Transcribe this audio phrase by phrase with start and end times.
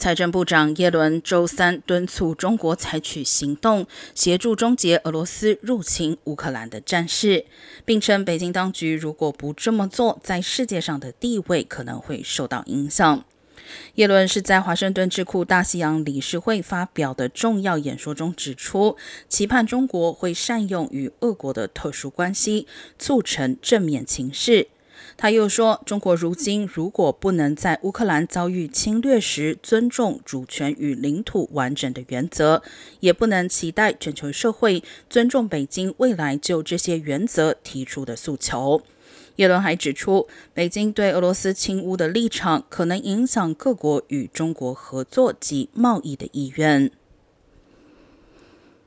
[0.00, 7.44] 财政部长耶伦周三敦促中国采取行动，协助终结俄罗斯入侵乌克兰的战事，
[7.84, 13.22] 并称北京当局如果不这么做，在世界上的地位可能会受到影响。
[13.96, 18.96] 耶伦是在华盛顿智库大西洋理事会发表的重要演说中指出，
[19.28, 22.66] 期盼中国会善用与俄国的特殊关系，
[22.98, 24.68] 促成正面情势。
[25.16, 32.62] 他又说，中国如今如果不能在乌克兰遭遇侵略时尊重主权与领土完整的原则，
[33.00, 38.82] 也不能期待全球社会尊重北京未来就这些原则提出的诉求。
[39.36, 46.90] 耶伦还指出，北京对俄罗斯侵乌的立场可能影响各国与中国合作及贸易的意愿。